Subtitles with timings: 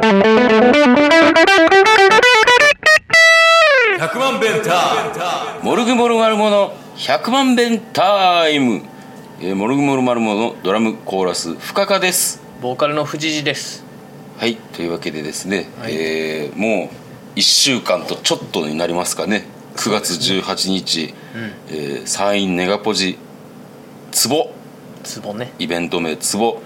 [0.00, 0.12] 100
[4.18, 8.82] 万弁タモルグモルマルモの100万弁タイム、
[9.40, 12.40] えー、モルグモルマルモのドラムコーラス深川です。
[12.62, 13.82] ボーカルの藤次です。
[14.36, 15.94] はいというわけでですね、はい。
[15.96, 16.90] えーも
[17.34, 19.46] う1週間とちょっとになりますかね。
[19.74, 21.12] 9月18日、
[21.70, 23.18] えー山陰ネガポジ
[24.12, 24.52] ツボ。
[25.02, 25.52] ツボね。
[25.58, 26.62] イベント名ツボ、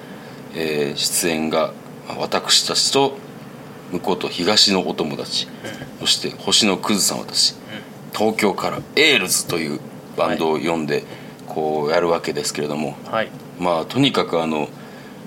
[0.55, 1.82] えー出演がまあ
[2.19, 3.17] 私たちと
[3.93, 5.49] 向こうと東のお友達、
[6.01, 7.55] そして星のクズさん私、
[8.13, 9.81] 東京からエールズという
[10.17, 11.05] バンドを呼んで
[11.47, 13.29] こうやるわけですけれども、はい。
[13.59, 14.69] まあとにかくあの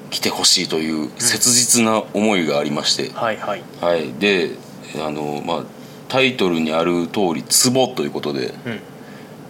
[0.10, 3.64] 来てほしいという切実な思いがありまして、はいはい。
[3.82, 4.14] はい。
[4.14, 4.52] で
[4.98, 5.64] あのまあ
[6.08, 8.80] タイトルにある通りツボということで、うん。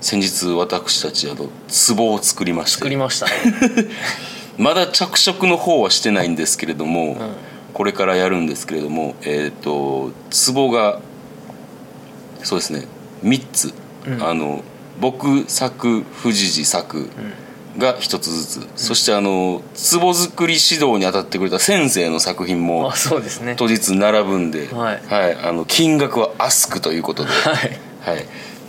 [0.01, 1.49] 先日私たちあの
[1.95, 2.77] 壺を作りまして。
[2.77, 3.31] 作りましたね
[4.57, 7.17] まだ着色の方はしてないんですけれども、
[7.73, 10.11] これからやるんですけれどもえっ、と
[10.53, 11.01] 壺が
[12.43, 12.87] そうですね
[13.23, 13.73] 3つ、
[14.07, 14.23] うん。
[14.23, 14.63] あの
[14.99, 17.09] 僕作藤次作
[17.77, 19.61] が1つずつ、そしてあの
[19.99, 23.55] 壺作り指導に当たってくれた先生の作品もあそうですね。
[23.57, 27.29] 当日並ぶんで、はいあの金額はアスクということで。
[27.29, 27.79] はい。
[28.05, 28.25] はい、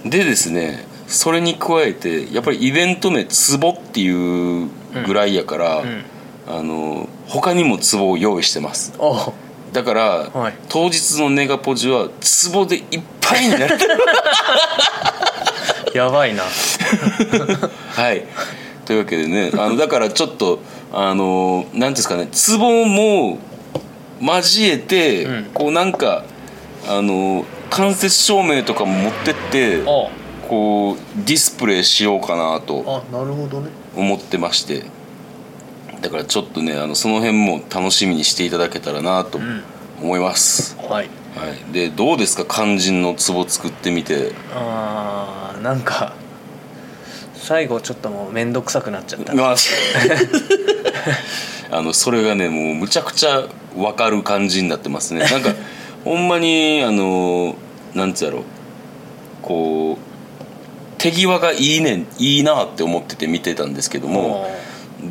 [0.09, 4.69] でですねそれに加えてやっぱりイベント名「ツボ」っていう
[5.05, 6.05] ぐらいやから、ん。
[6.49, 8.95] あの他にもツボを用意してます。
[8.99, 9.33] お
[9.73, 10.55] だから、はい。
[10.69, 13.77] 当日のネガポジはツボでいっぱいになる。
[15.93, 16.45] やばいな。
[17.95, 18.25] はい。
[18.85, 20.61] というわけでねあのだからちょっと
[20.93, 23.39] あのなんていうんですかねツボも
[24.21, 25.45] 交えて、うん。
[25.53, 26.25] こうなんか
[26.89, 30.09] あの間接照明とかも持ってってあ
[30.49, 33.69] こうディスプレイしようかなとあなるほどね。
[33.97, 34.85] 思ってまして。
[36.01, 39.63] だからちょっとねあのその辺も楽しみにしていただけたらなとん。
[40.03, 41.09] 思います、はい。
[41.35, 42.45] はい、でどうですか？
[42.49, 44.33] 肝心の壺作ってみて。
[44.55, 46.15] あーなんか
[47.35, 49.35] 最後ちょっともう面倒くさくなっちゃった。
[49.35, 49.57] まあ
[51.71, 55.21] あのそれがねもうむちゃくちゃ分かる感じになってますね。
[55.21, 55.55] なんか
[56.05, 57.57] ほんまにあの
[57.95, 58.45] なんつうやろ
[59.43, 60.16] こう
[61.07, 64.51] 手際がいいねんいいなって思ってて見てたんですけども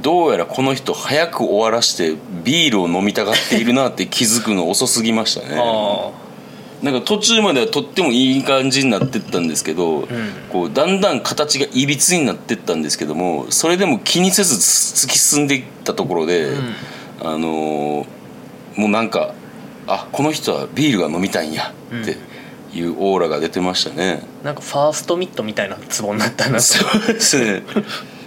[0.02, 5.56] どうやらこの人早く終わらしてビールを飲みたがっているなって気づくの遅すぎましたね。
[5.58, 6.12] あ
[6.84, 10.08] なんか途中まではとってもいい感じになってったんですけど、
[10.52, 16.52] こうだんだん形がいびつになってったんですけどもそれでも気にせず突き進んでいったところで、
[17.22, 18.08] あのー
[18.76, 19.34] もうなんか
[19.88, 22.18] あこの人はビールが飲みたいんやって
[22.76, 27.64] いうオーラが出てましたね、あなんかファーストミットみたいなツボになったなそうですね。
[27.66, 27.84] そう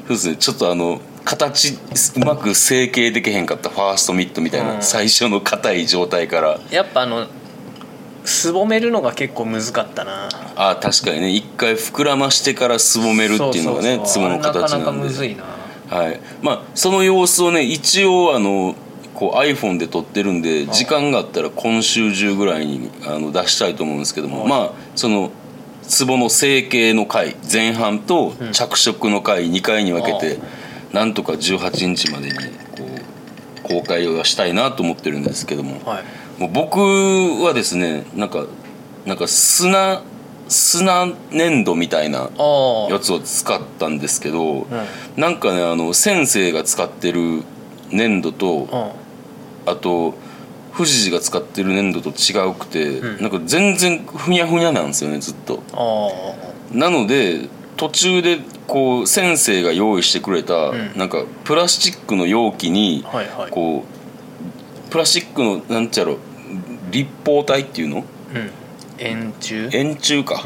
[0.09, 0.37] ですね。
[0.37, 1.77] ちょっとあの形
[2.17, 4.83] うまく成形できへんかったファーストミットみたいな、うん。
[4.83, 6.59] 最初の硬い状態から。
[6.71, 7.27] やっぱあの
[8.25, 10.31] すぼめるのが結構難かったな。
[10.57, 11.31] あ確かにね。
[11.31, 14.23] 一回膨らましてからすぼめるっていうのがねそうそうそう。
[14.23, 15.45] 壺の形なかなかなんでむずいな。
[15.91, 16.21] はい。
[16.41, 18.75] まあその様子をね一応あの
[19.19, 24.49] こう iPhone で撮ってるんで時間があったら今週中ぐらいにあの出したいと思うんですけども、はい。
[24.49, 25.33] まあその
[26.07, 30.39] 壺の成形の回前半と着色の回2回に分けて、
[30.93, 32.41] なんとか18日までにこ
[33.59, 36.41] う公開をしたいなと思ってるんですけども、はい。
[36.41, 38.47] もう僕はですねなんか
[39.05, 40.01] なんか砂
[40.47, 44.69] 砂粘土みたいなやつを使ったんですけど、
[45.17, 47.43] なんかねあの先生が使ってる
[47.91, 49.08] 粘土とうん
[49.71, 50.15] あと
[50.77, 53.23] 富士寺が使ってる粘土と違うくて、うん。
[53.23, 55.63] なんか全然ふにゃふにゃなんですよねずっと。
[55.73, 60.93] あなので途中でこう先生が用意してくれた、ん。
[60.97, 63.51] なんかプラスチックの容器に、あはいはい。
[63.51, 66.19] こうプラスチックのなんちゃろ
[66.91, 67.99] 立方体っていうの？
[67.99, 68.05] うん。
[68.99, 69.71] 円柱？
[69.73, 70.45] 円柱か、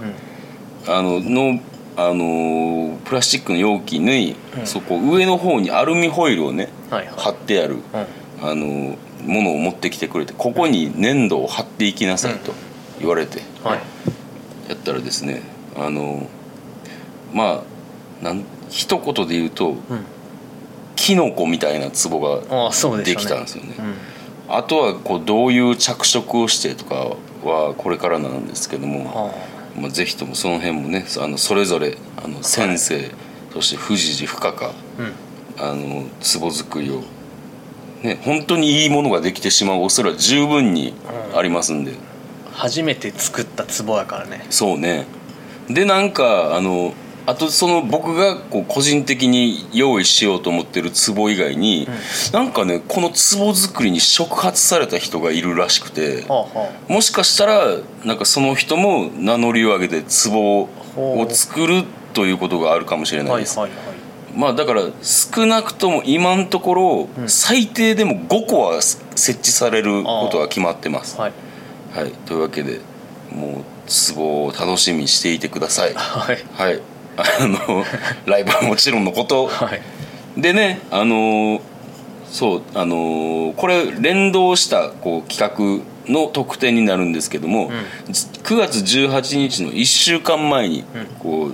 [0.87, 1.61] あのの
[1.97, 4.67] あのープラスチックの容器に、うん。
[4.67, 7.15] そこ上の方にアルミホイルをねはいはい。
[7.17, 7.83] 貼ってある、うん。
[8.51, 12.53] あのーものを持ってきてくれてここに粘土を貼っていきなさいと
[12.99, 13.81] 言われて、はい。
[14.69, 15.43] やったらですね
[15.77, 16.27] あのー
[17.33, 17.65] ま
[18.23, 19.77] あなん一言で言うと、うん。
[20.95, 23.75] キノコみたいな壺ができたんですよね。
[24.49, 24.55] うん。
[24.55, 29.35] あとはこうどういう着色をしてとかはこれからなんですけども、
[29.77, 29.81] あ。
[29.81, 33.11] まあ、ぜひともその辺もねあのそれぞれあの先生、
[33.53, 35.13] そして藤次深川あうん。
[35.59, 36.07] あの
[36.41, 37.03] 壺作りを
[38.03, 40.95] ね本当にいいものができてしまう恐れは十分に
[41.35, 41.95] ありますんで、
[42.53, 44.47] 初めて作った壺やからね。
[44.51, 45.07] そうね。
[45.69, 46.93] でなんかあの
[47.25, 51.87] あとその僕がこう個人的に用意しようと思ってる壺以外に、
[52.33, 63.92] なんかねこの壺作りに触発された人がいるらしくてはあはもしかしたらなんかその人も名乗りを上げて壺を作るということがあるかもしれあないです、はいはいはい
[64.35, 67.29] まあだから少なくとも今のところうん。
[67.29, 71.21] 最低でも5個は設置されることが決まってます。
[71.21, 71.33] はい。
[71.95, 72.13] はい。
[72.27, 72.81] というわけで
[73.31, 75.95] もう壺を楽しみにしていてください。
[75.95, 76.39] はい。
[76.55, 76.81] はい。
[77.17, 77.85] あの
[78.27, 79.49] ライブはもちろんのこと。
[79.49, 80.41] はい。
[80.41, 81.61] でねあのー
[82.31, 87.71] そうあのーこれ連動したこう企画の特典になるんですけども、
[88.09, 91.07] じ9月18日の1週間前に、うん。
[91.19, 91.53] こう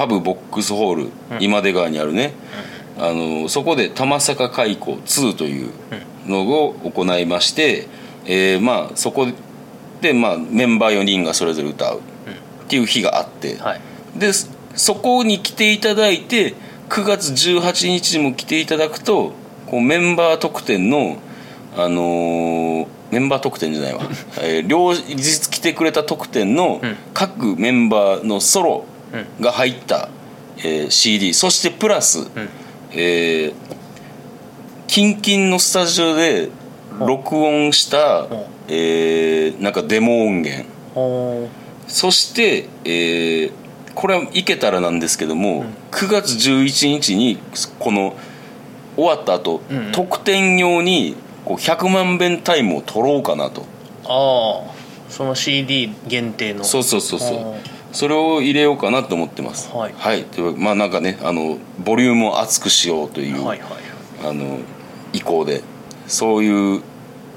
[0.00, 1.10] パブボックスホール、
[1.40, 2.32] 今出川にあるね、
[2.96, 5.72] あのーそこで玉坂開港2という
[6.26, 7.86] のを行いまして、
[8.24, 9.26] えーまあそこ
[10.00, 12.00] で、まあ、メンバー4人がそれぞれ歌うっ
[12.68, 13.80] ていう日があって、はい。
[14.16, 16.54] でそそこに来ていただいて
[16.88, 19.34] 9月18日にも来ていただくと
[19.66, 21.18] こうメンバー特典の
[21.76, 24.00] あのーメンバー特典じゃないわ、
[24.40, 26.96] えー両日来てくれた特典のうん。
[27.12, 28.84] 各メンバーのソロ
[29.40, 30.08] が入った、
[30.58, 32.28] えー CD そしてプラス、うん。
[32.92, 33.52] えー
[34.86, 36.48] キンキンのスタジオで
[36.98, 40.66] 録音した、ほえーなんかデモ音源。
[40.94, 41.48] ほ
[41.86, 43.52] そして、えー
[43.94, 45.66] これはいけたらなんですけども、ん。
[45.90, 47.38] 9月11日に
[47.78, 48.16] この
[48.96, 49.86] 終わった後、うん。
[49.86, 53.62] うん特典用にこう100万遍タイムを取ろうかなと。
[53.62, 53.64] う
[54.06, 54.74] ああ
[55.08, 56.64] その CD 限定の。
[56.64, 57.54] そうそうそうそう。
[57.54, 57.56] あ
[57.92, 59.70] それを入れようかなと思ってます。
[59.70, 60.24] はい。
[60.24, 63.80] というわけまあなんかねあのボリュームを厚くしようという、はいはい
[64.22, 64.58] あの
[65.14, 65.62] 意向で
[66.06, 66.82] そういう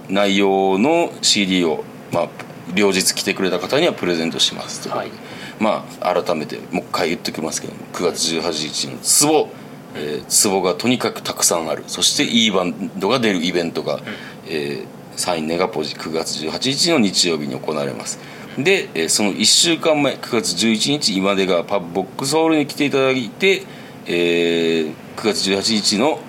[0.09, 2.29] 内容の CD を、まあ、
[2.75, 5.19] 両日来てくれた方にはプレゼントしますということで、はい。
[5.59, 9.49] まあ改めてもう一回言っておきますけど9月18日のツボ、
[9.95, 11.85] えー、ツボがとにかくたくさんある。
[11.87, 14.01] そしていいバンドが出るイベントが、
[14.47, 18.19] えーサインネガポジ9月18日の日曜日に行われます
[18.57, 23.63] で、えーその1週間前9月11日今出川パブボックスホールに来ていただいて、
[24.05, 26.19] えー9月18日の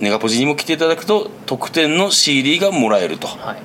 [0.00, 3.28] ネガポジにも来ていただくと特典の CD がもらえると。
[3.28, 3.62] はい。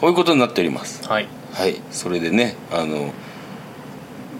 [0.00, 1.06] こういうことになっております。
[1.06, 1.28] はい。
[1.52, 1.80] はい。
[1.90, 3.12] それでねあの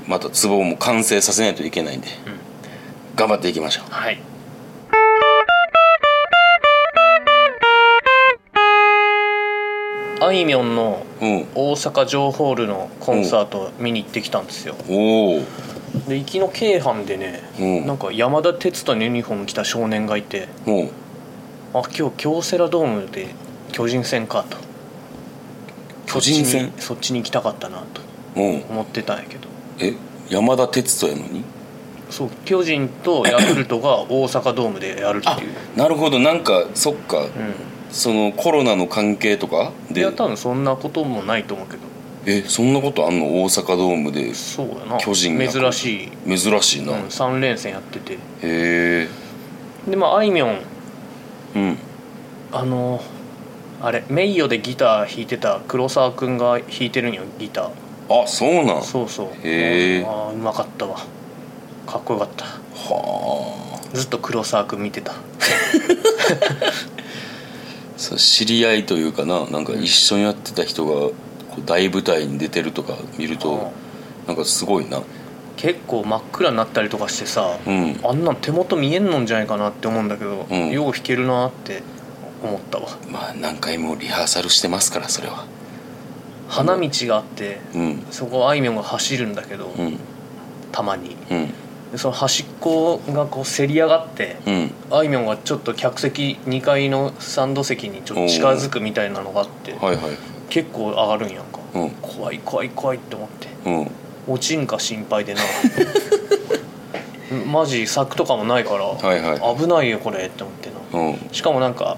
[0.06, 2.08] また壺も完成させないといけないんで、
[3.16, 3.92] 頑張っていきましょう。
[3.92, 4.20] はい
[10.20, 11.46] あいみょんのうん。
[11.54, 14.74] 大阪城ホールのコンサート見に行ってきたんですよ。
[16.06, 17.86] で行きの京阪でねうん。
[17.86, 20.48] なんか山田哲人のユニフォーム着た少年がいて
[21.72, 23.28] あ今日京セラドームで
[23.72, 24.56] 巨人戦かと。
[26.06, 26.72] 巨人戦？
[26.78, 28.02] そっちに行きたかったなと
[28.34, 29.48] 思ってたんやけど。
[29.78, 29.94] え
[30.28, 31.44] 山田哲人やのに？
[32.10, 36.18] そう巨人とヤクルトが大阪ドームでやるってあいう、なるほど。
[36.18, 37.28] なんかそっか、うん、
[37.92, 40.00] そのコロナの関係とかで？
[40.00, 41.82] いや多分そんなこともないと思うけど。
[42.26, 43.42] えそんなことあんの？
[43.42, 44.98] 大阪ドームでそうやな。
[44.98, 45.48] 巨人が。
[45.48, 48.14] 珍しい、珍しいな、うん、3連戦やってて。
[48.14, 49.08] へえ。
[49.88, 50.58] でまああいみょん。
[51.56, 51.78] うん。
[52.52, 53.02] あの
[53.80, 58.22] あれ名誉でギター弾いてた黒沢君が弾いてるんよギター。
[58.22, 58.82] あそうなん？
[58.82, 59.28] そうそう。
[59.42, 60.98] へーあーうまかったわ。
[61.86, 62.44] かっこよかった。
[62.44, 63.56] は
[63.92, 63.96] あ。
[63.96, 65.14] ずっと黒沢君見てた
[68.00, 71.14] そう知り合いというかななんか一緒にやってた人がこ
[71.58, 73.72] う大舞台に出てるとか見ると
[74.26, 75.02] なんかすごいな。
[75.56, 78.00] 結構真っ暗になったりとかしてさ、うん。
[78.02, 80.70] あんなん手元見えんのんじゃないかなって思うんだけど、うん。
[80.70, 81.82] よう弾けるなって
[82.42, 82.88] 思ったわ。
[83.10, 85.44] まあ何回もリハーサルしてますからそれは。
[86.48, 88.06] 花道があってうん。
[88.10, 89.98] そこあいみょんが走るんだけど、うん。
[90.72, 91.16] たまに。
[91.30, 91.52] うん
[91.92, 94.70] でその端っこがこうせり上がってうん。
[94.90, 100.16] あいみょんがちょっと客席2階のスタンド席にちょっと近づくみたいなのがあってはいはい。
[100.48, 101.60] 結構上がるんやんか。
[101.74, 101.90] うん。
[102.02, 103.48] 怖い怖い怖いって思って。
[103.64, 103.90] うん。
[104.28, 105.40] 落ちんか心配でな。
[107.46, 109.56] マジ柵とかもないから、はいはい。
[109.58, 111.28] 危ないよこれって思ってなうん。
[111.32, 111.96] しかもなんか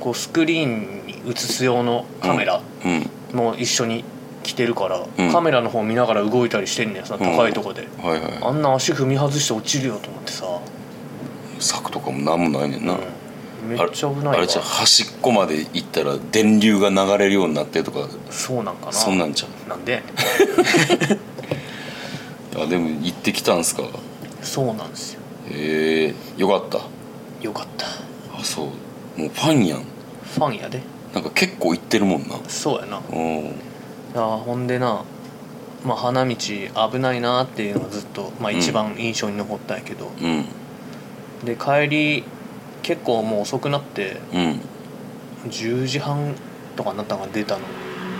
[0.00, 3.10] こうスクリーンに映す用のカメラうん。
[3.32, 4.04] も一緒に
[4.48, 5.30] 来てるから、うん。
[5.30, 8.38] カメラの方見ながら動いたりしてんねんさん高いとこで、はいはい。
[8.40, 10.46] あんな足踏み外して落ちるよと思ってさ、
[11.60, 13.68] 柵とかも何もないねんな、うん。
[13.68, 14.32] めっちゃ危ないわ。
[14.32, 18.08] あれじゃう端っこまで行ったら電流が流れるようになってとか。
[18.30, 18.92] そうなんかな。
[18.92, 20.02] そんなんちゃなんで
[22.56, 23.82] う あでも行ってきたんすか？
[24.42, 25.20] そうなんですよ。
[25.50, 26.14] へえ。
[26.40, 26.80] よかった。
[27.42, 27.86] よかった。
[27.86, 28.62] あそ
[29.16, 29.20] う。
[29.20, 29.80] もうファンやん。
[29.80, 30.80] ファンやで。
[31.12, 32.36] なんか結構行ってるもんな。
[32.48, 33.00] そうやな。
[33.12, 33.52] うん
[34.14, 35.04] いやほんでな
[35.84, 38.58] まあ、花道危ないなっていうのがずっと、まあ、うん。
[38.58, 40.44] 一番印象に残ったんやけど、うん。
[41.44, 42.24] で帰り
[42.82, 44.60] 結構もう遅くなってうん。
[45.48, 46.34] 10時半
[46.74, 47.60] とかになったのが出たの。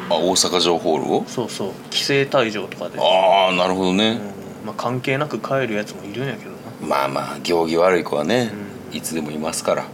[0.09, 1.25] あ大阪城ホールを？
[1.27, 1.73] そうそう。
[1.87, 4.21] 規制退場とかで、ああなるほどね、
[4.63, 4.67] うん。
[4.67, 6.57] まあ、関係なく帰るやつもいるんやけどな。
[6.81, 8.53] まあまあ行儀悪い子はね、
[8.93, 8.97] うん。
[8.97, 9.85] いつでもいますから。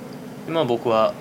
[0.46, 1.14] でまあ僕は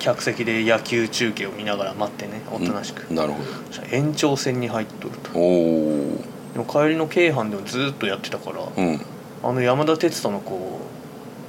[0.00, 5.32] 客席で野球中継を見ながら待ってねおとなしく、うんなるほそしたら延長戦に入っとると。
[5.32, 9.00] どおおでも帰りの京阪でもずっとやってたからうん。
[9.42, 10.80] あの山田哲人の子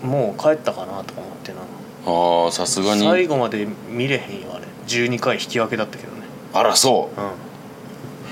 [0.03, 1.59] もう帰ったかなとか思ってな。
[2.05, 3.01] ああさすがに。
[3.01, 4.65] 最後まで見れへんよあれ。
[4.87, 6.23] 12回引き分けだったけどね。
[6.53, 7.19] あらそう。
[7.19, 7.23] う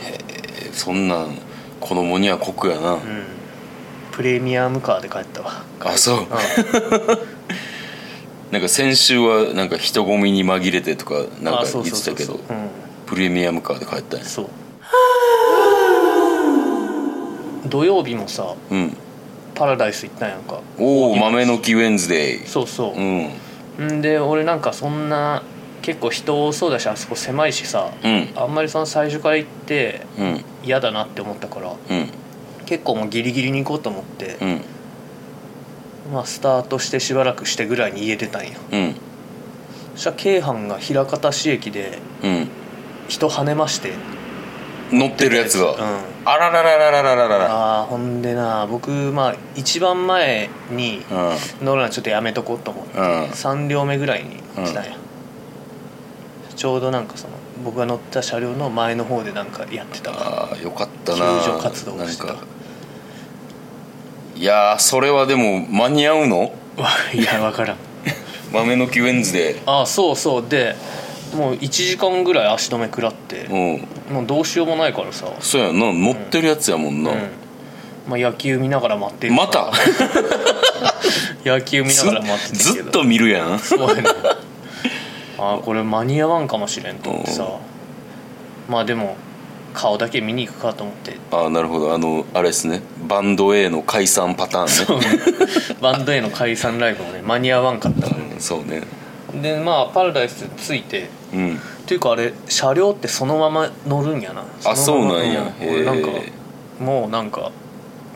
[0.04, 1.38] えそんなん
[1.80, 3.02] 子供には酷やな、ん、うん、
[4.12, 5.64] プレミアムカーで帰ったわ。
[5.80, 6.20] あそう。
[6.20, 6.28] うん
[8.52, 12.40] なんか先週はなんか人混みに紛れてとかなんか言ってたけど
[13.06, 14.50] プレミアムカーで帰ったんやそう。
[17.68, 18.96] 土曜日もさうん。
[19.56, 20.62] パラダイス行ったんやんか。
[20.80, 23.00] おお豆の木ウェンズデイそうそう。
[23.00, 23.30] う、ん。
[24.00, 25.44] んで俺なんかそんな
[25.82, 28.30] 結構人多そうだしあそこ狭いしさうん。
[28.36, 30.46] あんまりその最初から行ってうん。
[30.64, 32.10] 嫌だなって思ったからうん。
[32.66, 34.62] 結構もうギリギリに行こうと思って、うん
[36.12, 38.54] まあスタートしてしばらくしてぐらいに家出たんよ。
[38.72, 38.96] うん。
[39.96, 42.50] そしたら京阪が枚方市駅でうん。
[43.08, 43.94] 人跳ねまして。
[44.92, 45.78] 乗ってるやつが、うん。
[46.26, 47.46] あららららららららら。
[47.52, 51.66] ああほんでな僕まあ一番前にうん。
[51.66, 53.24] 乗るのはちょっとやめとこうと思って、うん。
[53.26, 54.98] 3両目ぐらいに来たんや、
[56.56, 60.26] ちょうどなんかその僕が乗った車両の前の方でなんかやってたから。
[60.44, 61.18] ああよかったな。
[61.18, 62.36] 救助活動をしてた
[64.40, 66.54] いやーそれはでも間に合うの？
[66.78, 67.78] わ いや分からん。
[68.54, 70.46] 豆の木ウェンズデイああそうそう。
[70.48, 70.76] で
[71.36, 73.88] もう1時間ぐらい足止め食らってうん。
[74.16, 75.92] もうどうしようもないからさ、そうやな。
[75.94, 77.18] 乗ってるやつやもんな、うん。
[78.08, 79.72] まあ、野球見ながら待ってるまた？
[81.46, 83.60] 野球見なずがら待ってずっと見るやん。
[83.60, 84.04] そうやね。
[85.38, 87.46] ああこれ間に合わんかもしれんと思ってさ。
[88.68, 89.16] まあでも
[89.74, 91.16] 顔だけ見に行くかと思って。
[91.32, 91.94] ああなるほど。
[91.94, 92.82] あのあれですね。
[93.08, 95.20] バンド A の解散パターンね。
[95.82, 98.82] バンド A の解散ライブもね間に合わんかったかうんそうね。
[99.34, 101.10] らでまあパラダイス着いて。
[101.34, 101.56] うん。
[101.56, 104.44] っていうかあれ車両ってそのまま乗るんやな。
[104.66, 105.42] あそうなんや。
[105.62, 106.32] うん俺なんかへ
[106.80, 107.52] もうなんか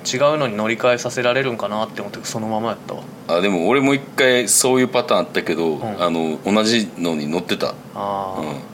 [0.06, 3.02] 違うのに乗り換えさせられるんかなって思ってそのままやったわ。
[3.28, 5.82] あでも俺も一回そういうパターンあったけど、ん。
[6.00, 7.68] あの同じのに乗ってた。
[7.68, 8.73] ああ、うん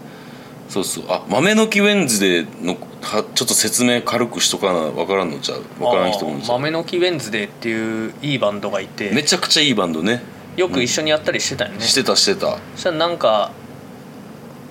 [0.70, 1.06] そうそう。
[1.10, 5.84] あ豆の木ウェンズデーのはちょっと説明軽くしとかなわからんのちゃう？
[5.84, 9.12] わからん人もいる豆の木ウェンズデーっていういいバンドがいて。
[9.12, 10.22] めちゃくちゃいいバンドね。
[10.56, 12.58] よく一緒にやったりしてたよね、してたしてた。
[12.76, 13.52] そしたらなんか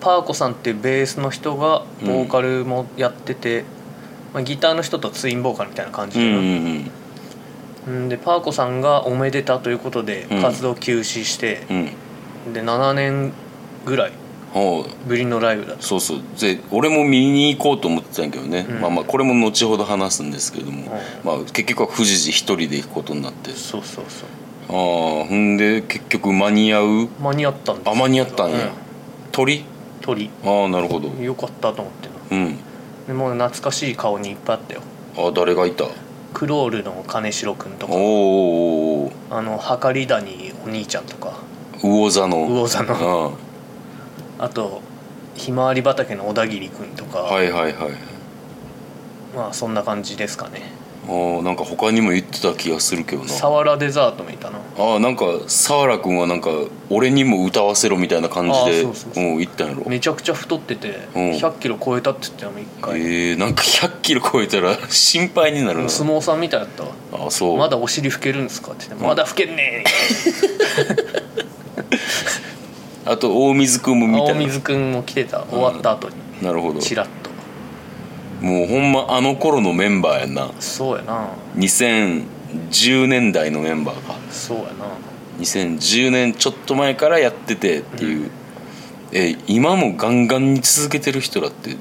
[0.00, 3.64] パーコさんっていうベースの人がボーカルもやってて、
[4.34, 6.90] まあ、ギターの人とツインボーカルみたいな感じで、うんうん
[7.86, 8.08] うん。
[8.08, 10.42] でパーコさんがおめでたということでうん。
[10.42, 11.76] 活動休止して、うん。
[11.76, 11.80] う
[12.50, 13.32] んで7年
[13.84, 14.12] ぐらい
[15.06, 16.20] ぶりのライブだったそうそう。
[16.40, 18.80] で俺も見に行こうと思ってたんやけどね、うん。
[18.80, 20.90] まあまあこれも後ほど話すんですけども、
[21.24, 23.50] まあ、結局は富士寺一人で行くことになって。
[23.50, 24.28] そうそうそう。
[24.70, 27.08] ああほんで結局間に合う？
[27.20, 28.70] 間に合ったんですあ間に合ったんや、うん。
[29.32, 29.64] 鳥？
[30.00, 30.30] 鳥。
[30.44, 31.08] ああなるほど。
[31.22, 32.56] よかったと思ってなうん。
[33.06, 34.82] でもう懐かしい顔にいっぱいあったよ。
[35.16, 35.84] あ誰がいた？
[36.34, 37.94] クロールの金城君とか。
[37.94, 41.32] おーおあのはかり谷お兄ちゃんとか。
[41.78, 42.46] ー魚座の。
[42.46, 43.32] 魚座の
[44.38, 44.82] ああと
[45.34, 47.92] ひまわり畑の小田切君とか、あはいはいはい。
[49.34, 50.62] まあそんな感じですかね。
[51.06, 53.28] あーなんか他にも言ってた気がするけどな。
[53.28, 54.58] サワラデザートもいたな。
[54.78, 56.50] ああなんか沢良君はなんか
[56.90, 59.24] 俺にも歌わせろみたいな感じであーそうそうそう。
[59.24, 59.88] うん言ったんやろ。
[59.88, 61.30] めちゃくちゃ太っててうん。
[61.30, 65.88] 1 0 0キロ超えたって言ってたの一回、えー、なんか100キロ超えたら 心配になるな。
[65.88, 67.26] 相撲さんみたいだったわ。
[67.28, 67.56] あそう。
[67.56, 69.84] まだお尻拭けるんですかって言ってまだ拭けんね
[73.08, 74.28] あと大水君もえ見たよ。
[74.34, 75.42] 青水くんも来てた。
[75.44, 76.14] 終わった後に。
[76.42, 76.80] なるほど。
[76.80, 77.30] チラッと。
[78.44, 80.50] もうほんまあの頃のメンバーやんな。
[80.60, 81.30] そうやな。
[81.56, 84.14] 2010年代のメンバーか。
[84.30, 84.68] そうやな。
[85.40, 88.30] 2010年ちょっと前からやっててっていう、
[89.12, 91.76] え今もガンガンに続けてる人らって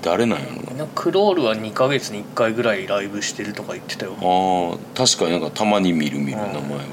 [0.00, 0.78] 誰なんやろな。
[0.78, 4.14] なんかクロールは2ヶ月に1回ぐらいライブしてるとか言ってたよ。
[4.22, 6.52] ああ確かになんかたまに見る見るうん。
[6.54, 6.84] 名前は。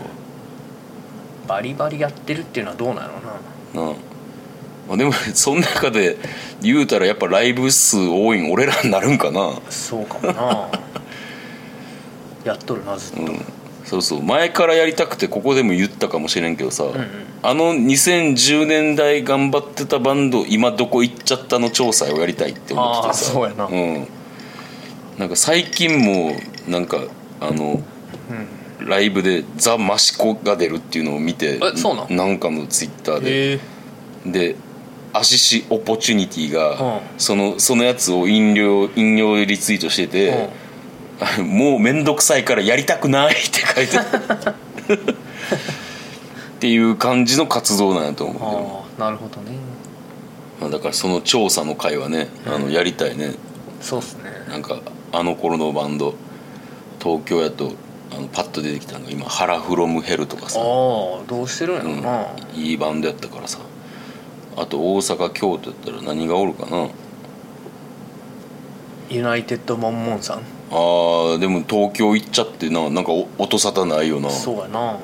[1.47, 3.13] バリバリやってるっていうのはどうなんやろ
[3.81, 3.95] うななあ
[4.87, 6.17] まあでも その中で
[6.61, 9.51] 言うたらやっぱライブ数多いん俺らになるんかな。
[9.69, 10.69] そうかもな。
[12.45, 13.45] やっとるなずっと、うん。
[13.83, 14.23] そうそう。
[14.23, 17.07] 前からやりたくてここでも言ったかもしれんけどさ、んうん。
[17.43, 23.31] あの2010年代頑張ってたバンド今どこ行っちゃったの調査をやりたいって思っててさ。
[23.31, 23.65] そうやな。
[23.65, 24.07] うん、
[25.17, 26.35] なんか最近も
[26.67, 27.01] なんか
[27.41, 27.81] あの
[28.29, 32.15] うんライブでザ・マシコが出るっていうのを見てえそうなん？
[32.15, 33.59] なんかのツイッターで、へ
[34.25, 34.31] え。
[34.31, 34.55] で
[35.13, 37.01] アシシオポチュニティが、うん。
[37.17, 40.49] そのそのやつを引用引用リツイートしてて、
[41.41, 43.97] もう面倒くさいからやりたくないって書いて
[44.97, 48.85] っていう感じの活動なんやと思うけど。
[48.99, 49.57] ああなるほどね。
[50.59, 53.33] まあだからその調査の会はねあのやりたいね。
[53.81, 54.23] そうっすね。
[54.49, 54.79] なんか
[55.11, 56.15] あの頃のバンド
[57.01, 57.73] 東京やと
[58.11, 60.59] あのパッと出てきたのが今「ハラフロムヘル」とかああさ、
[61.27, 63.59] どうしてるんやろな、うん、いいバンドやったからさ。
[64.59, 66.87] あと大阪京都やったら何がおるかな。
[69.07, 70.37] ユナイテッドモンモンさん。
[70.71, 72.89] あーでも東京行っちゃってな。
[72.89, 74.31] なんかお音沙汰ないよな。
[74.31, 74.97] そうやな。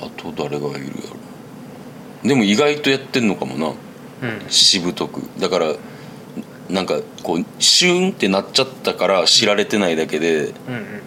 [0.00, 0.92] あと誰がいるや
[2.22, 2.28] ろ。
[2.28, 3.68] でも意外とやってんのかもな。
[3.68, 4.50] うん。
[4.50, 5.22] しぶとく。
[5.40, 5.74] だから
[6.68, 11.02] なんかこうシューンってなっちゃったから知られてないだけでうんうん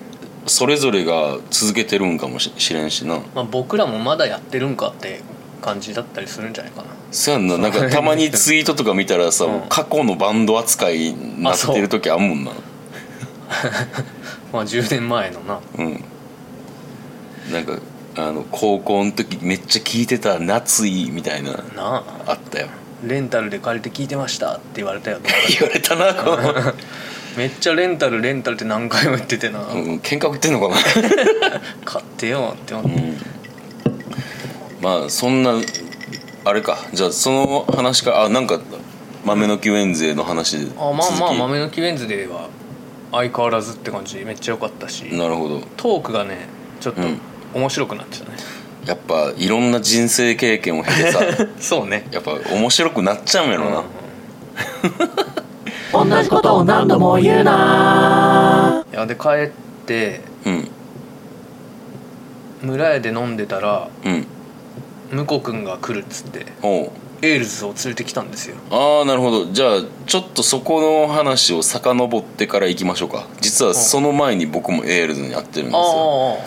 [0.51, 3.22] それぞれが続けてるんかもししれんしな。
[3.34, 5.22] まあ、僕らもまだやってるんかって
[5.62, 6.89] 感じだったりするんじゃないかな。
[7.12, 7.58] そうやんな。
[7.58, 9.62] なんかたまにツイートとか見たらさ、うん。
[9.70, 12.51] 過去のバンド扱いになってる時あんもんな。
[14.51, 15.60] まあ10年前のな。
[15.77, 16.03] うん。
[17.51, 17.79] なんか
[18.17, 22.03] あの高校の時めっちゃ聴いてた「夏い」みたいななあ。
[22.27, 22.67] あったよ。
[23.03, 25.20] レンタルで借りて聞いてましたって言われたよ
[25.60, 26.38] 言われたなこの
[27.38, 30.75] めっちゃレンタルレンタルって何回も言っててな、うん喧嘩売ってんのかな
[31.85, 33.01] 買ってよって思って、
[34.81, 35.53] まあそんな
[36.43, 36.77] あれか。
[36.93, 38.59] じゃあその話からあなんか
[39.23, 42.50] 豆の木ウェンズの話であまあまあ豆のキウェンズデーは
[43.11, 44.17] 相変わらずって感じ。
[44.25, 45.03] めっちゃ良かったし。
[45.11, 45.61] なるほど。
[45.77, 46.47] トークがね
[46.79, 47.19] ちょっとうん。
[47.53, 48.38] 面白くなってたね、
[48.85, 51.19] やっぱいろんな人生経験を経てさ。
[51.59, 52.07] そうね。
[52.11, 53.83] やっぱ面白くなっちゃうんやろな、
[55.91, 58.86] 同じことを何度も言うな。
[58.91, 59.50] いやで帰っ
[59.86, 60.67] てうん。
[62.62, 64.25] 村屋で飲んでたらうん。
[65.12, 66.91] 向こう君が来るっつっておう。
[67.24, 68.55] エールズを連れてきたんですよ。
[68.71, 69.45] ああなるほど。
[69.51, 73.27] じゃあちょっとそこの話を遡ってから行きましょうか。
[73.42, 76.37] 実はその前に僕もエールズに会ってるんですよ。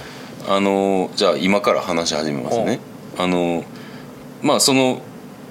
[0.49, 2.81] ああのーじゃあ今から話し始めますね。
[3.19, 3.65] あのー
[4.43, 5.01] まあその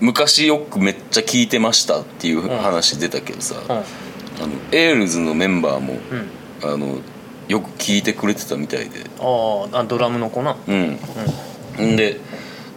[0.03, 3.79] 昔よくめっちゃ聞いてましたっていう話出たけどさ、あうん。
[3.79, 6.69] あのエールズのメンバーもうん。
[6.69, 6.99] あの
[7.47, 8.99] よく聞いてくれてたみたいで。
[9.19, 10.57] あーあドラムの子な。
[10.67, 10.99] うん。
[11.93, 11.95] ん。
[11.95, 12.19] で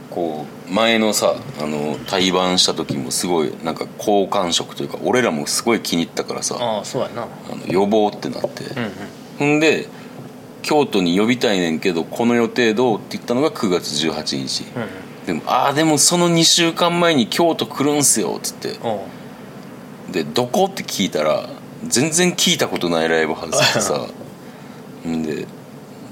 [0.09, 7.23] こう前のさあの対バンした時もすごいなんか好感触というか俺らもすごい気に入ったからさああそうやな。
[7.23, 8.93] あの呼ぼうってなって、うんうん。
[9.39, 9.89] ほんで
[10.63, 14.89] 京都に呼びたいねんけどこの予定どうって言ったのが9月18日、うんうん
[15.27, 18.77] でもああでもその2週間前に京都来るんすよっつって。
[20.13, 20.67] でどこ？
[20.67, 21.49] って聞いたら
[21.85, 24.07] 全然聞いたことないライブハウスでさ。
[25.07, 25.23] ん。
[25.23, 25.47] で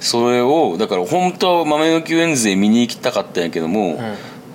[0.00, 3.98] それをだから本当は豆の木ウェンズで見に行きたかったんやけども、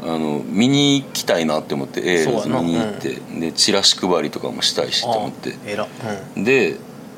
[0.03, 2.61] あの見に行きたいなって思ってエールズそうやな。
[2.61, 5.55] 見に行って、でチラシ配りとかもしたいしと思って。
[6.35, 6.43] うん。
[6.43, 6.75] で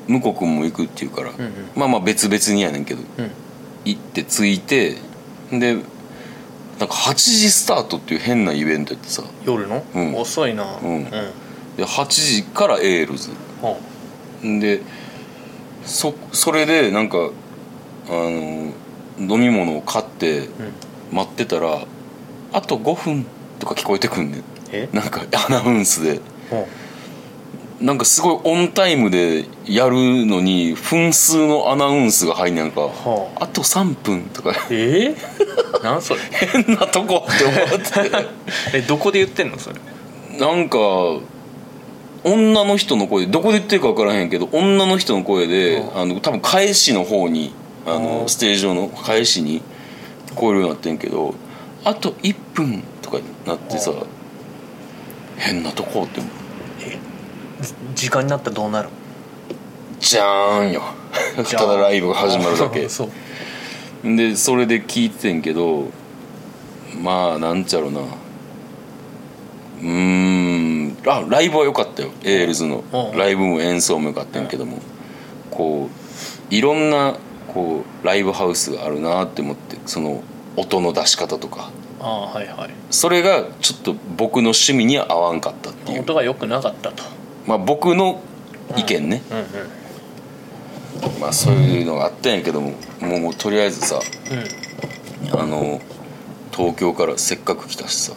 [0.08, 1.54] 向こう君も行くって言うから、んうん。
[1.76, 3.32] まあまあ別々にやねんけどうん。
[3.84, 4.98] 行って着いて
[5.52, 5.78] で
[6.82, 9.24] なんか8時スタートっていう変なイベントやってさ。
[9.46, 10.16] 夜の、うん。
[10.16, 10.66] 遅いな。
[10.82, 10.96] うん。
[10.96, 11.10] うん。
[11.78, 13.30] で8時からエールズ。
[13.62, 14.82] おうで
[15.86, 17.30] そそれでなんか
[18.10, 18.74] あの
[19.20, 20.74] 飲み物を買ってうん。
[21.12, 21.86] 待ってたら
[22.54, 23.26] あと5分
[23.60, 24.44] とか聞こえてくんねん。
[24.72, 24.90] え？
[24.92, 26.20] なんかアナウンスで。
[26.52, 26.68] おう
[27.82, 32.82] なんかすごいオンタイムでやるのに分数のアナウンスが入んねんか。
[32.82, 33.48] はあ。
[33.48, 34.54] と3分とか。
[34.70, 35.16] えー、
[35.84, 36.20] なんそれ？
[36.32, 38.28] 変なとこって思って。
[38.78, 39.58] えどこで言ってんの？
[39.58, 39.76] それ。
[40.40, 40.78] なんか
[42.24, 47.54] 女の人の声でどこで言ってるか分からへんけど女の人の声でうんあの多分返しの方に
[47.86, 49.62] あうんのステージ上の返しに
[50.28, 51.34] 聞こえるようになってんけど
[51.84, 53.98] あと1分とかになってさうん
[55.38, 56.28] 変なとこってじ
[58.02, 58.90] 時間になったらどうなる？
[60.00, 60.82] じゃーんよ。
[61.48, 61.68] じゃーん。
[61.68, 62.90] ただライブが始まるだけ。
[62.90, 63.04] そ
[64.04, 64.16] う。
[64.16, 65.86] でそれで聞いててんけど
[67.00, 68.02] まあなんちゃろな。
[68.02, 70.98] うーん。
[71.06, 72.10] あライブは良かったよ。
[72.24, 72.84] エールズの。
[72.92, 73.20] うん。
[73.20, 74.80] ライブも演奏も良かったんやけども。
[75.52, 77.18] こういろんな
[77.54, 80.24] こうライブハウスがあるなって思ってその
[80.56, 81.70] 音の出し方とか。
[82.00, 82.70] ああはいはい。
[82.90, 86.02] それがちょっと僕の趣味には合わんかったっていう。
[86.02, 88.22] 音が良くなかったとまあ僕の
[88.78, 89.22] 意見ね、
[91.20, 94.00] まあそういうのがあったんやけどももうとりあえずさ
[95.34, 95.82] あの
[96.52, 98.14] 東京からせっかく来たしさ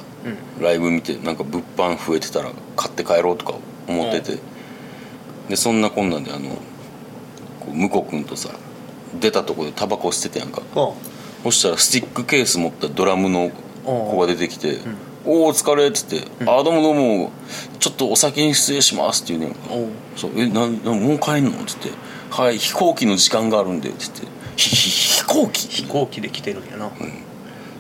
[0.60, 3.54] ライブ見てなんか物販増えてたら買って帰ろうとか
[3.88, 4.38] 思ってて、
[5.48, 6.50] でそんなこんなんであの
[7.60, 8.50] こう向こう君とさ
[9.20, 10.62] 出たとこでタバコ捨ててやんか。
[10.74, 10.92] あ
[11.44, 13.50] そしたらスティックケース持ったドラムの
[13.84, 14.78] 子が出てきて
[15.26, 17.30] 「おお疲れ」っつって「あどうもどうも
[17.78, 19.56] ちょっとお先に失礼します」って言うね。
[20.16, 21.90] そうえななもう帰んの?」っつって
[22.30, 26.90] 「はい飛行機の時間があるんで」っつって「ひひ飛行機?」飛行機で来てるんやな、へ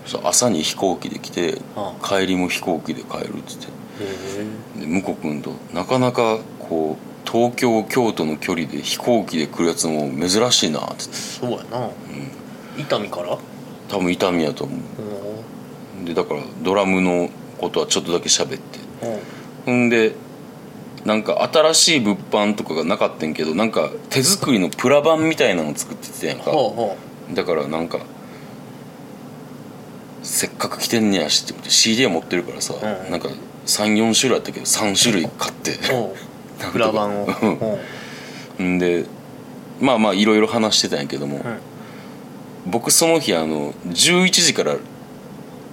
[0.06, 3.66] そう朝に飛行機で来てあ帰りも飛行機で帰るっつって。
[4.00, 4.80] え。
[4.80, 11.16] で向こう君となかなかこう東京京都の距離で飛行機で来るやつも珍しいなっつって。
[11.16, 11.88] そうやな、
[12.78, 13.36] 伊丹から？
[13.88, 14.78] 多分痛みやと思う
[16.04, 18.78] でだからドラムのことはちょっとだけ喋って。
[19.66, 19.88] ほん。
[19.88, 20.14] で
[21.04, 26.50] なんか新しい物販とかがなかったんけどなんか手作りのプラ板みたいなの作っててやんか。
[27.32, 28.00] だからなんか
[30.22, 33.10] せっかく来てんねやしって思って CD は持ってるからさ、うん。
[33.10, 33.28] なんか
[33.66, 35.72] 34種類あったけど3種類買って。
[36.72, 37.28] プラ板を。
[38.58, 38.78] うん。
[38.78, 39.04] で
[39.80, 41.42] まあまあいろいろ話してたんやけども、ん。
[42.66, 44.76] 僕その日あの11時から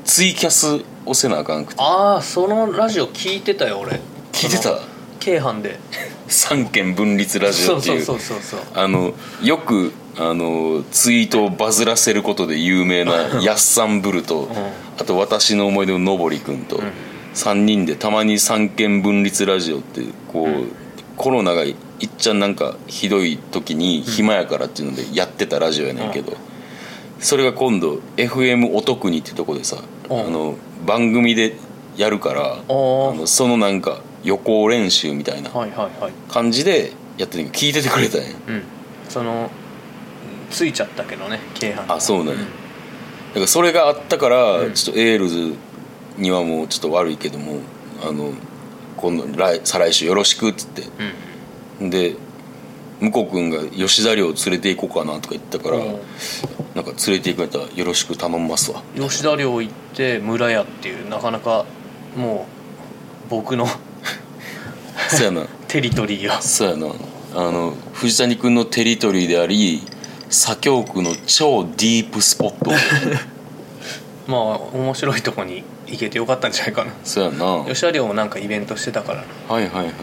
[0.06, 1.82] ツイキャス押せなあかんくて。
[1.82, 4.00] ああそのラジオ聞いてたよ俺。
[4.32, 4.80] 聞いてた？
[5.20, 5.80] 京阪で。
[6.28, 8.04] 三権分立ラジオっていう。
[8.04, 14.50] そうそうそうそうあのよくあのツイートをバズらせることで有名なヤッサンブルと、
[15.00, 16.82] あと私の思い出ののぼりくんと、ん。
[17.34, 20.02] 3人でたまに三権分立ラジオって
[20.34, 20.68] こう、
[21.16, 26.36] コロナがいっちゃんなんかひどい時に暇やからっていうのでやってたラジオやねんけど、
[27.22, 29.78] それが今度 FM お得にってとこでさ、
[30.10, 30.20] うん。
[30.20, 30.56] あの
[30.86, 31.56] 番組で
[31.96, 35.52] やるから、あのそのなんか予行練習みたいな
[36.28, 38.28] 感じでやってる聞いててくれたんや。
[38.48, 38.64] うん。
[39.08, 39.50] その
[40.50, 42.40] ついちゃったけどね京阪あそうなんや。
[42.40, 42.46] だ
[43.36, 45.54] からそれがあったから、ちょっとエールズ
[46.18, 47.60] にはもうちょっと悪いけども
[48.04, 48.34] あの
[48.98, 50.84] 今度来再来週よろしくっつって。
[51.80, 51.90] うん。
[51.90, 52.16] で
[53.02, 55.84] 向こう君が吉田寮連れて行こうかなとか言ったから、うん。
[56.76, 58.84] なんか連れて行くんやったらよろしく頼みますわ。
[58.96, 61.66] 吉田寮行って村屋っていうなかなか
[62.16, 62.46] も
[63.28, 63.66] う僕の
[65.10, 65.48] そうやな。
[65.68, 66.88] テリトリーをそうやな。
[67.34, 69.82] あの藤谷君のテリトリーであり
[70.30, 72.72] 左京区の超ディープスポット。
[74.28, 74.42] まあ
[74.74, 76.92] 面白いとこに行けてよかったんじゃないかな。
[77.04, 77.66] そうやな。
[77.68, 79.24] 吉田寮もなんかイベントしてたから。
[79.50, 79.94] なはいはいはい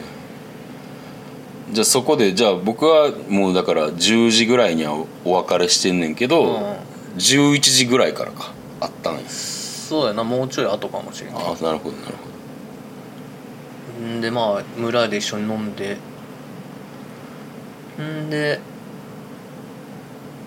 [1.72, 6.76] じゃあそこでじゃあ僕はもうだから10時ぐらいにはお別れしてんねんけど、うん。
[7.18, 12.14] 11時ぐらいからかあったんやそうやなもうちょい後かもしれんああなるほどなる
[14.00, 15.96] ほんでまあ村屋で一緒に飲んで。
[18.00, 18.60] んで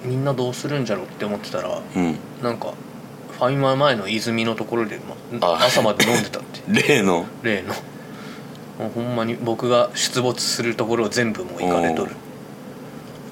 [0.06, 2.18] みんなどうするんじゃろって思ってたらどうん。
[2.42, 2.74] なんか
[3.34, 7.26] ファミマ前の泉のところで、まあ朝まで飲んでたって 例の？
[7.44, 7.74] 例の
[8.80, 12.12] もうほんまに僕が出没するところを全部もう行かれとる。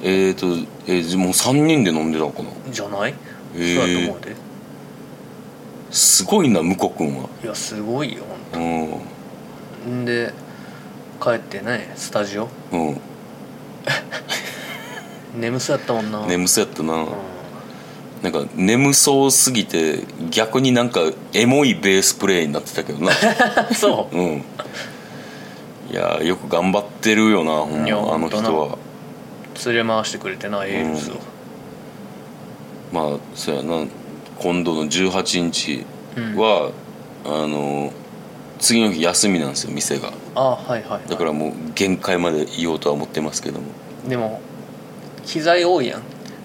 [0.02, 0.47] えーと
[0.88, 2.49] えー、もう3人で飲んでたのかな？
[2.71, 3.13] じゃない、
[3.56, 3.75] へー。
[3.75, 4.36] そうやと思うで。
[5.91, 7.30] すごいな向こう君は。
[7.43, 8.23] いやすごいよ
[8.54, 9.02] うんほ
[9.89, 10.06] ん。
[10.06, 10.32] で
[11.21, 12.47] 帰ってねスタジオ。
[12.71, 13.02] うん。
[15.39, 16.25] 眠そうやったもんな。
[16.25, 17.08] 眠そうやったな、うん。
[18.21, 21.02] なんか眠そうすぎて逆になんか
[21.34, 23.12] エモいベースプレイになってたけどな。
[23.75, 24.17] そう。
[24.17, 24.43] うん
[25.91, 28.78] いやよく頑張ってるよなほんいやまあの人は。
[29.65, 31.15] 連れ回してくれてなエールスを、
[32.93, 33.86] まあそうやな。
[34.38, 35.86] 今度の18日
[36.38, 36.71] は、
[37.25, 37.91] あの
[38.60, 40.13] 次の日休みなんですよ店が。
[40.36, 43.65] あはいはい、はい、だからもう限界までいようとは思ってますけども。
[44.08, 44.39] でも
[45.25, 46.02] 機材多いやん。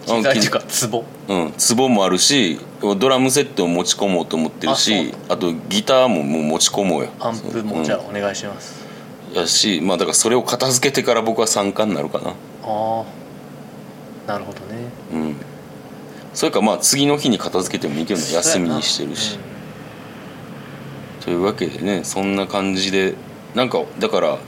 [0.06, 7.10] 機材っていうか壺うん壺もあるしドラムセットを持ち込もうと思ってるしあとギターももう持ち込もうよ。
[7.20, 8.83] アンプもじゃあお願いします、あ
[9.34, 12.30] やしまあだからそれを片付けてから僕は参加になるかな。
[12.30, 12.34] あ
[13.02, 13.04] あ
[14.28, 14.88] なるほどね。
[15.12, 15.36] うん。
[16.32, 18.32] それかまあ次の日に片付けてもいいけどね。
[18.32, 19.38] 休みにしてるし、
[21.20, 23.14] というわけでねそんな感じで
[23.54, 24.38] なんかだから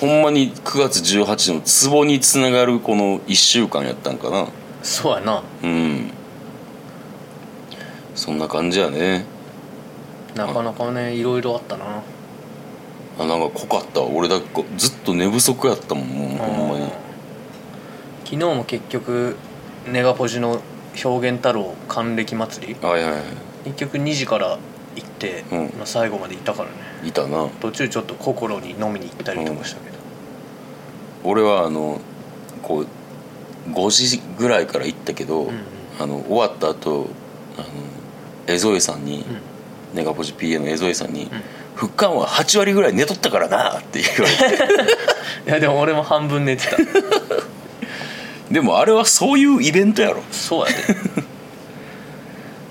[0.00, 4.40] ほんまに9月18のツボにつながるこの1週間やったんかな。
[4.40, 4.48] うん
[4.86, 5.42] そうやな。
[5.64, 6.10] うん。
[8.14, 9.24] そんな感じやね。
[10.36, 12.02] なかなかねいろいろあったな
[13.18, 14.00] あなんか濃かった。
[14.00, 16.90] わ俺だけずっと寝不足やったもんもうほんまに。
[18.24, 19.36] 昨日も結局
[19.86, 20.60] ネガポジの
[21.02, 23.22] 表現太郎還暦祭りはいはいは
[23.64, 24.58] 結局2時から
[24.96, 25.58] 行って、うん。
[25.76, 26.74] まあ、最後までいたからね。
[27.04, 27.48] いいたな。
[27.60, 29.96] 途中ちょっと心に飲みに行ったりとかしたけど、
[31.24, 32.00] 俺はあの
[32.62, 32.86] こう
[33.70, 35.54] 5時ぐらいから行ったけど、んうん。
[35.98, 37.08] あの終わった後
[37.56, 37.66] あの
[38.46, 39.24] 江添さんに、
[39.94, 41.30] ネガポジ PA の江添さんに
[41.76, 44.62] 「復刊は8割ぐらい寝とったからな」って言われて。
[45.46, 46.76] いやでも俺も半分寝てた。
[46.76, 46.78] い
[48.50, 50.22] でもあれはそういうイベントやろ。
[50.32, 50.76] そうやで。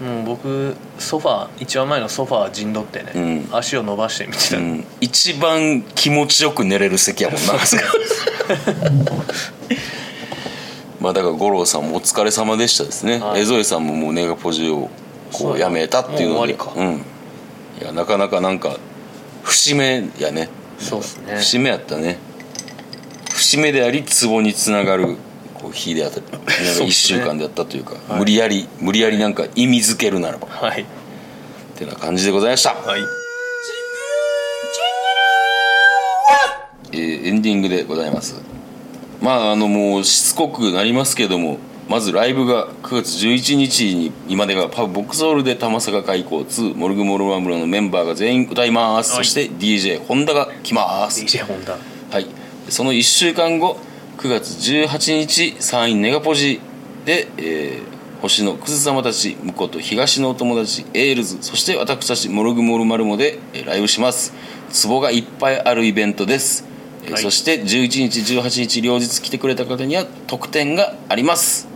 [0.05, 3.49] も う僕ソファー一番前のソファー陣取ってね、うん。
[3.51, 7.53] 足を伸ばして見てた、うん、一番気持ちよく寝れる席やもんな。
[10.99, 13.41] まあだから五郎さんもお疲れ様でしたですね、はい。
[13.41, 14.89] 江添さんももうネガポジを
[15.31, 15.65] こそううや。
[15.67, 16.55] やめたっていうので。
[16.55, 17.05] 終わうん。
[17.81, 18.77] いやなかなかなんか
[19.45, 20.49] 節目やね。
[20.79, 21.35] そうっすね。
[21.37, 22.17] 節目やったね。
[23.33, 25.17] 節目でありツボにつながる
[25.53, 28.19] こう日であったなんか1週間であったというかはい。
[28.19, 30.47] 無理やり無理やりなんか意味づけるならば。
[30.47, 30.81] はい。
[30.81, 30.85] っ
[31.77, 33.01] てな感じでございました、はい。
[36.91, 38.41] えーエンディングでございます。
[39.21, 49.25] まああのもうしつこくなりますけどもまずライブが9月11日に今でがパブボックスホールで玉坂開港2モルグモルマムロのメンバーが全員歌います、はい。
[49.25, 51.23] そして DJ 本田が来ます。
[51.23, 51.77] DJ ホンダ
[52.11, 52.25] はい。
[52.69, 53.77] その1週間後
[54.17, 56.59] 9月18日山陰ネガポジ
[57.05, 64.33] で、えー星のクズ様たち向こうと東のお友達エールズそして私たちモルグモルマルモでえーライブします。
[64.71, 66.65] ツボがいっぱいあるイベントです、
[67.03, 67.21] えーはい。
[67.21, 71.74] そして11日18日両日来てくれた方には特典があります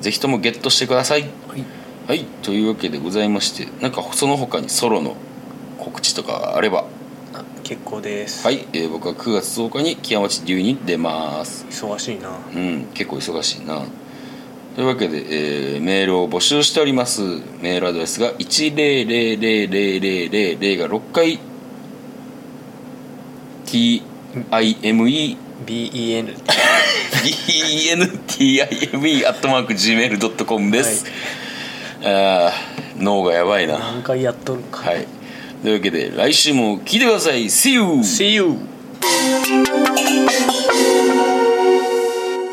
[0.00, 1.22] ぜひともゲットしてください。
[1.22, 1.64] はい。
[2.08, 2.24] はい。
[2.42, 5.16] というわけでございましてなんかその他にソロの
[5.78, 6.84] 告知とかあれば。
[7.32, 11.66] あ結構です、はい、えー僕は9月10日に木屋町流に出ます。
[11.66, 12.30] 忙しいな。
[12.54, 12.86] うん。
[12.94, 13.82] 結構忙しいな。
[14.74, 17.22] というわけで、えーメールを募集しております。
[17.60, 21.38] メールアドレスが1000000が6回。
[23.66, 25.36] TIME
[27.22, 31.04] BEN BENTIME アットマーク Gmail.com です、
[32.02, 33.78] あー脳がやばいな。
[33.78, 34.90] 何回やっとるか。
[34.90, 35.06] はい。
[35.62, 37.44] というわけで来週も聞いてください。
[37.44, 37.82] See you!
[38.00, 38.56] See you!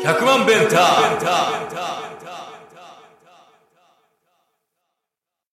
[0.04, 1.77] 100万ベンター